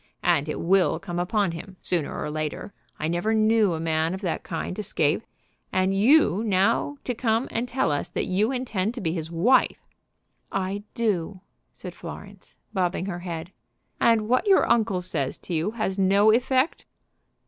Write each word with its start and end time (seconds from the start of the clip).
And 0.23 0.49
it 0.49 0.59
will 0.59 0.97
come 0.97 1.19
upon 1.19 1.51
him 1.51 1.77
sooner 1.79 2.19
or 2.19 2.31
later. 2.31 2.73
I 2.97 3.07
never 3.07 3.35
knew 3.35 3.73
a 3.75 3.79
man 3.79 4.15
of 4.15 4.21
that 4.21 4.41
kind 4.41 4.79
escape. 4.79 5.21
And 5.71 5.93
you 5.93 6.43
now 6.43 6.97
to 7.03 7.13
come 7.13 7.47
and 7.51 7.67
tell 7.67 7.91
us 7.91 8.09
that 8.09 8.25
you 8.25 8.51
intend 8.51 8.95
to 8.95 8.99
be 8.99 9.13
his 9.13 9.29
wife!" 9.29 9.77
"I 10.51 10.81
do," 10.95 11.41
said 11.71 11.93
Florence, 11.93 12.57
bobbing 12.73 13.05
her 13.05 13.19
head. 13.19 13.51
"And 13.99 14.27
what 14.27 14.47
your 14.47 14.67
uncle 14.67 15.01
says 15.01 15.37
to 15.37 15.53
you 15.53 15.69
has 15.77 15.99
no 15.99 16.31
effect?" 16.31 16.87